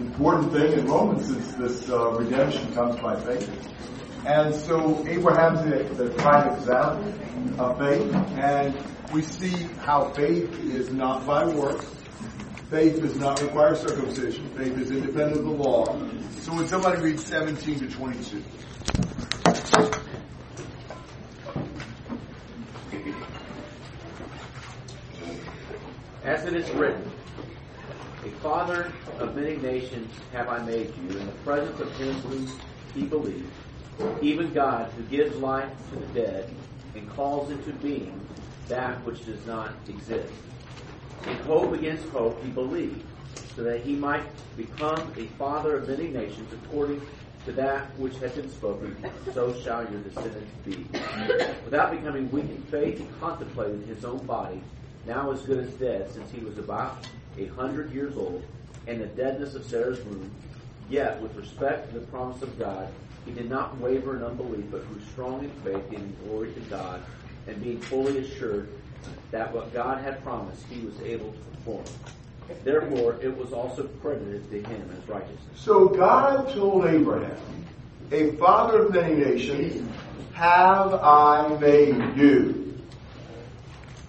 [0.00, 3.68] important thing in Romans is this uh, redemption comes by faith.
[4.26, 8.76] And so Abraham's the, the prime example of faith, and
[9.12, 11.86] we see how faith is not by works.
[12.70, 14.48] Faith does not require circumcision.
[14.56, 15.84] Faith is independent of the law.
[16.40, 18.44] So when somebody reads 17 to 22.
[26.22, 27.10] As it is written,
[28.42, 32.60] father of many nations have I made you in the presence of him whom
[32.94, 33.52] he believed,
[34.22, 36.50] even God who gives life to the dead
[36.94, 38.18] and calls into being
[38.68, 40.32] that which does not exist.
[41.26, 43.04] In hope against hope he believed,
[43.56, 44.24] so that he might
[44.56, 47.06] become a father of many nations according
[47.44, 48.96] to that which had been spoken,
[49.34, 50.86] so shall your descendants be.
[51.64, 54.62] Without becoming weak in faith, he contemplated his own body,
[55.06, 57.04] now as good as dead, since he was about
[57.38, 58.42] a hundred years old,
[58.86, 60.30] and the deadness of Sarah's womb.
[60.88, 62.88] Yet, with respect to the promise of God,
[63.24, 67.02] he did not waver in unbelief, but grew strong in faith, giving glory to God,
[67.46, 68.68] and being fully assured
[69.30, 71.84] that what God had promised he was able to perform.
[72.64, 75.38] Therefore, it was also credited to him as righteousness.
[75.54, 77.36] So God told Abraham,
[78.10, 79.88] a father of many nations,
[80.32, 82.74] have I made you?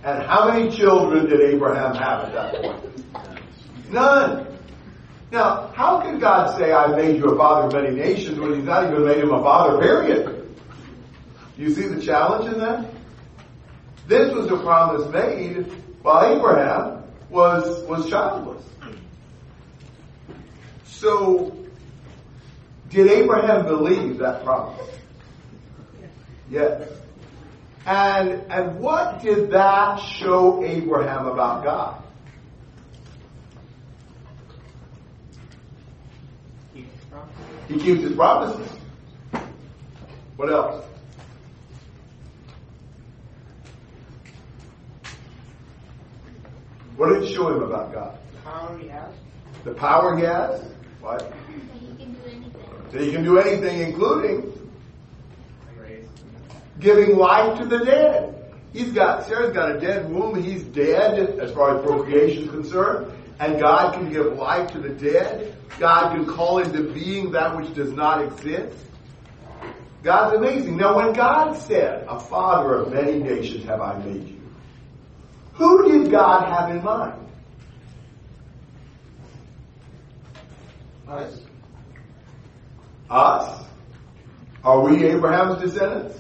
[0.04, 3.21] And how many children did Abraham have at that point?
[3.92, 4.48] None.
[5.32, 8.64] Now, how can God say, I made you a father of many nations when he's
[8.64, 10.58] not even made him a father, period?
[11.56, 12.86] Do you see the challenge in that?
[14.08, 18.64] This was a promise made while Abraham was, was childless.
[20.86, 21.56] So,
[22.90, 24.88] did Abraham believe that promise?
[26.50, 26.90] Yes.
[27.86, 32.01] And, and what did that show Abraham about God?
[37.68, 38.68] He keeps his promises.
[40.36, 40.86] What else?
[46.96, 48.18] What did it show him about God?
[48.34, 49.14] The power he has.
[49.64, 50.62] The power he has?
[51.00, 51.20] What?
[51.20, 51.32] That
[51.80, 52.54] he can do anything.
[52.92, 54.52] That he can do anything, including
[56.82, 58.54] giving life to the dead.
[58.74, 60.42] He's got, Sarah's got a dead womb.
[60.42, 63.12] He's dead as far as procreation is concerned.
[63.42, 65.58] And God can give life to the dead.
[65.80, 68.78] God can call into being that which does not exist.
[70.04, 70.78] God's amazing.
[70.78, 74.42] Now, when God said, A father of many nations have I made you,
[75.54, 77.20] who did God have in mind?
[81.08, 81.42] Us.
[83.10, 83.66] Us?
[84.64, 86.20] Are we Abraham's descendants?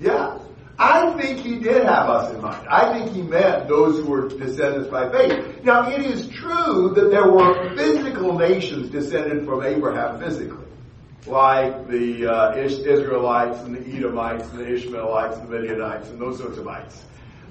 [0.00, 0.40] Yeah.
[0.84, 2.68] I think he did have us in mind.
[2.68, 5.64] I think he meant those who were descendants by faith.
[5.64, 10.66] Now, it is true that there were physical nations descended from Abraham physically,
[11.26, 16.36] like the uh, Israelites and the Edomites and the Ishmaelites and the Midianites and those
[16.36, 16.66] sorts of.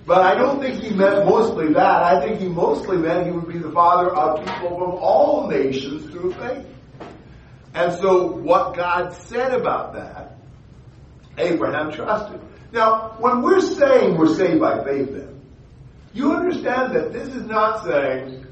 [0.06, 2.04] But I don't think he meant mostly that.
[2.04, 6.12] I think he mostly meant he would be the father of people from all nations
[6.12, 6.68] through faith.
[7.74, 10.33] And so what God said about that,
[11.38, 12.40] Abraham trusted.
[12.72, 15.42] Now, when we're saying we're saved by faith then,
[16.14, 18.46] you understand that this is not saying,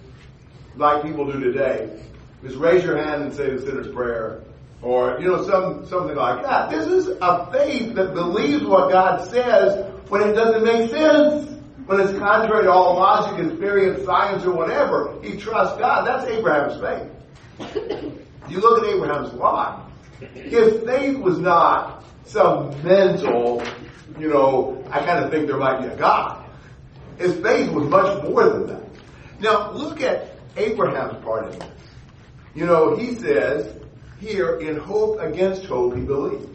[0.76, 2.02] like people do today,
[2.44, 4.42] just raise your hand and say the sinner's prayer,
[4.82, 6.72] or, you know, some, something like that.
[6.72, 11.50] This is a faith that believes what God says when it doesn't make sense.
[11.86, 15.20] When it's contrary to all logic, experience, science, or whatever.
[15.22, 16.06] He trusts God.
[16.06, 18.16] That's Abraham's faith.
[18.50, 19.84] you look at Abraham's life.
[20.34, 23.64] His faith was not some mental,
[24.20, 26.46] you know, I kind of think there might be a God.
[27.18, 28.84] His faith was much more than that.
[29.40, 31.70] Now, look at Abraham's part in this.
[32.54, 33.74] You know, he says,
[34.20, 36.48] here, in hope against hope, he believed.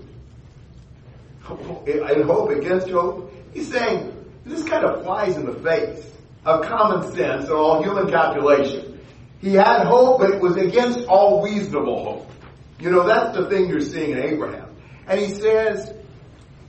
[1.87, 4.12] In hope against hope, he's saying,
[4.44, 6.04] this kind of flies in the face
[6.44, 9.00] of common sense and all human calculation.
[9.41, 12.30] He had hope, but it was against all reasonable hope.
[12.80, 14.66] You know, that's the thing you're seeing in Abraham.
[15.07, 15.93] And he says,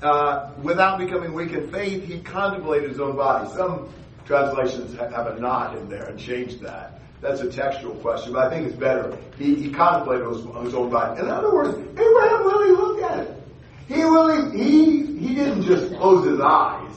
[0.01, 3.49] uh, without becoming weak in faith, he contemplated his own body.
[3.55, 3.89] Some
[4.25, 6.99] translations have a not in there and changed that.
[7.19, 9.17] That's a textual question, but I think it's better.
[9.39, 11.19] He, he contemplated his, his own body.
[11.19, 13.43] In other words, Abraham really looked at it.
[13.87, 16.93] He really, he, he didn't just close his eyes.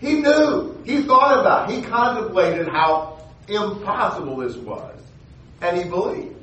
[0.00, 0.82] He knew.
[0.84, 1.76] He thought about it.
[1.76, 4.98] He contemplated how impossible this was.
[5.60, 6.34] And he believed.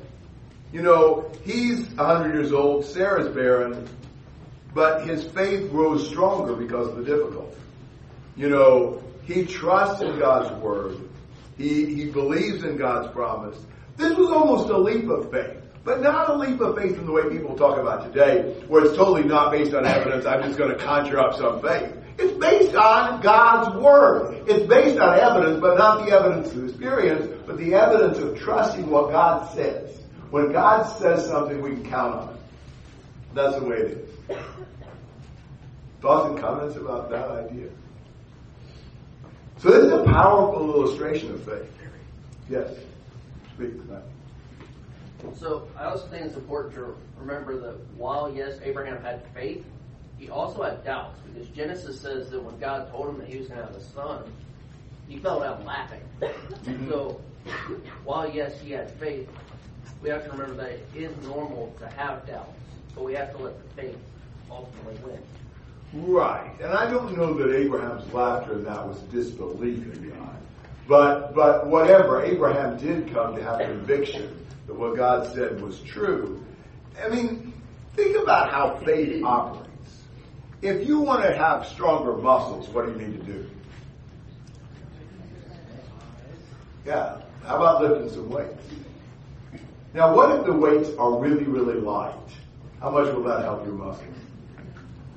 [0.71, 3.87] You know, he's 100 years old, Sarah's barren,
[4.73, 7.57] but his faith grows stronger because of the difficulty.
[8.35, 10.97] You know, he trusts in God's word
[11.57, 13.57] He, he believes in God's promise.
[13.95, 15.57] This was almost a leap of faith.
[15.83, 18.95] But not a leap of faith in the way people talk about today, where it's
[18.95, 20.25] totally not based on evidence.
[20.25, 21.93] I'm just going to conjure up some faith.
[22.17, 24.47] It's based on God's Word.
[24.47, 28.89] It's based on evidence, but not the evidence of experience, but the evidence of trusting
[28.89, 29.99] what God says.
[30.29, 32.39] When God says something, we can count on it.
[33.33, 34.37] That's the way it is.
[36.01, 37.69] Thoughts and comments about that idea?
[39.57, 41.71] So this is a powerful illustration of faith.
[42.49, 42.69] Yes.
[43.55, 44.03] Speak to that.
[45.37, 49.65] So I also think it's important to remember that while yes, Abraham had faith,
[50.17, 53.47] he also had doubts because Genesis says that when God told him that he was
[53.47, 54.23] going to have a son,
[55.07, 56.01] he fell down laughing.
[56.21, 56.89] Mm-hmm.
[56.89, 57.21] So
[58.03, 59.29] while yes, he had faith,
[60.01, 62.59] we have to remember that it is normal to have doubts,
[62.95, 63.97] but we have to let the faith
[64.49, 65.19] ultimately win.
[65.93, 66.51] Right.
[66.59, 70.35] And I don't know that Abraham's laughter in that was disbelief in God.
[70.87, 76.43] But but whatever, Abraham did come to have conviction that what God said was true.
[77.01, 77.53] I mean,
[77.95, 79.69] think about how faith operates.
[80.61, 83.49] If you want to have stronger muscles, what do you need to do?
[86.85, 87.17] Yeah.
[87.45, 88.63] How about lifting some weights?
[89.93, 92.15] Now, what if the weights are really, really light?
[92.83, 94.17] How much will that help your muscles?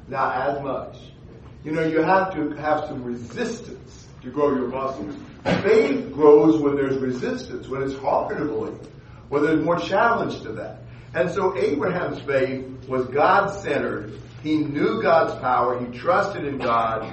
[0.06, 0.98] Not as much.
[1.64, 5.16] You know, you have to have some resistance to grow your muscles.
[5.64, 8.78] Faith grows when there's resistance, when it's harder to believe,
[9.30, 10.82] when there's more challenge to that.
[11.12, 14.16] And so Abraham's faith was God centered.
[14.44, 15.84] He knew God's power.
[15.84, 17.12] He trusted in God.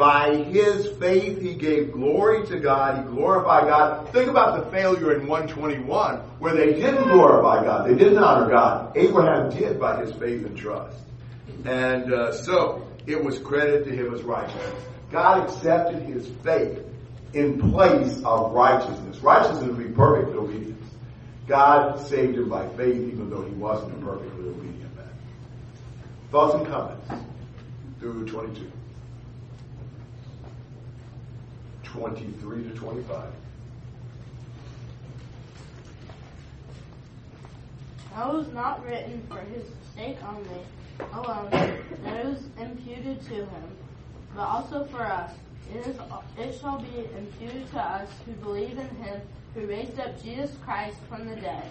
[0.00, 2.96] By his faith, he gave glory to God.
[2.96, 4.10] He glorified God.
[4.14, 7.86] Think about the failure in 121 where they didn't glorify God.
[7.86, 8.96] They didn't honor God.
[8.96, 10.96] Abraham did by his faith and trust.
[11.66, 14.84] And uh, so it was credited to him as righteousness.
[15.12, 16.82] God accepted his faith
[17.34, 19.18] in place of righteousness.
[19.18, 20.90] Righteousness would be perfect obedience.
[21.46, 25.04] God saved him by faith even though he wasn't a perfectly obedient man.
[26.30, 27.06] Thoughts and comments
[27.98, 28.72] through 22.
[31.92, 33.24] 23 to 25.
[38.14, 39.64] That was not written for his
[39.94, 40.60] sake only,
[41.12, 43.76] oh, alone, that it was imputed to him,
[44.34, 45.32] but also for us.
[45.72, 45.96] It, is,
[46.36, 49.20] it shall be imputed to us who believe in him
[49.54, 51.64] who raised up Jesus Christ from the dead,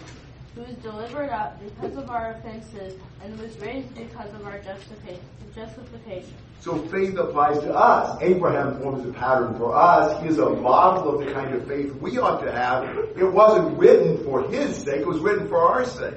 [0.54, 6.34] who was delivered up because of our offenses and was raised because of our justification.
[6.60, 8.18] So faith applies to us.
[8.20, 10.22] Abraham forms a pattern for us.
[10.22, 12.84] He is a model of the kind of faith we ought to have.
[13.16, 16.14] It wasn't written for his sake, it was written for our sake.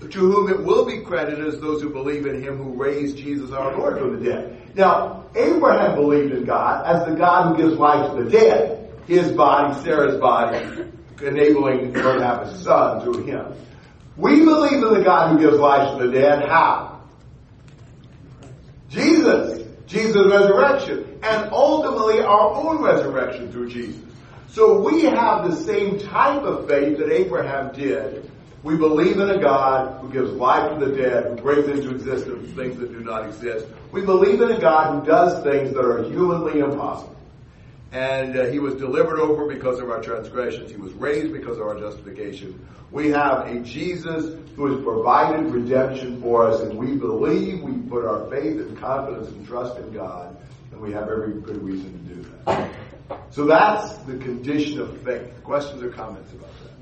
[0.00, 3.50] To whom it will be credited as those who believe in him who raised Jesus
[3.50, 4.76] our Lord from the dead.
[4.76, 8.92] Now, Abraham believed in God as the God who gives life to the dead.
[9.08, 10.84] His body, Sarah's body,
[11.22, 13.46] enabling her to have a son through him.
[14.16, 16.48] We believe in the God who gives life to the dead.
[16.48, 17.00] How?
[18.88, 19.66] Jesus.
[19.86, 21.18] Jesus' resurrection.
[21.22, 24.02] And ultimately our own resurrection through Jesus.
[24.48, 28.30] So we have the same type of faith that Abraham did.
[28.62, 32.52] We believe in a God who gives life to the dead, who brings into existence
[32.54, 33.66] things that do not exist.
[33.92, 37.14] We believe in a God who does things that are humanly impossible.
[37.90, 40.70] And uh, he was delivered over because of our transgressions.
[40.70, 42.66] He was raised because of our justification.
[42.90, 48.04] We have a Jesus who has provided redemption for us, and we believe, we put
[48.04, 50.36] our faith and confidence and trust in God,
[50.72, 52.70] and we have every good reason to do that.
[53.30, 55.32] So that's the condition of faith.
[55.44, 56.72] Questions or comments about that?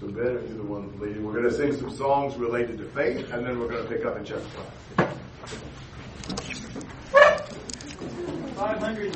[0.00, 1.24] So Ben, are you the one leading?
[1.24, 4.06] We're going to sing some songs related to faith, and then we're going to pick
[4.06, 4.48] up in chapter
[4.96, 5.16] 5.
[8.60, 9.00] 500.